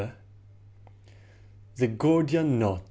THE 1.75 1.87
GORDIAN 1.87 2.57
KNOT. 2.57 2.79